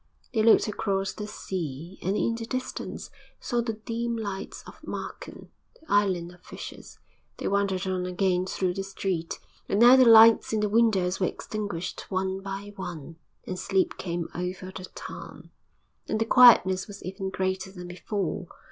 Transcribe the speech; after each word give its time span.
They 0.33 0.41
looked 0.41 0.67
across 0.67 1.13
the 1.13 1.27
sea, 1.27 1.99
and 2.01 2.17
in 2.17 2.33
the 2.33 2.47
distance 2.47 3.11
saw 3.39 3.61
the 3.61 3.73
dim 3.73 4.17
lights 4.17 4.63
of 4.65 4.81
Marken, 4.83 5.51
the 5.79 5.87
island 5.91 6.31
of 6.31 6.41
fishers. 6.43 6.97
They 7.37 7.47
wandered 7.47 7.85
on 7.85 8.07
again 8.07 8.47
through 8.47 8.73
the 8.73 8.81
street, 8.83 9.37
and 9.69 9.79
now 9.79 9.95
the 9.95 10.05
lights 10.05 10.53
in 10.53 10.59
the 10.61 10.69
windows 10.69 11.19
were 11.19 11.27
extinguished 11.27 12.09
one 12.09 12.41
by 12.41 12.73
one, 12.77 13.17
and 13.45 13.59
sleep 13.59 13.95
came 13.99 14.27
over 14.33 14.71
the 14.71 14.89
town; 14.95 15.51
and 16.09 16.19
the 16.19 16.25
quietness 16.25 16.87
was 16.87 17.03
even 17.03 17.29
greater 17.29 17.71
than 17.71 17.87
before. 17.87 18.47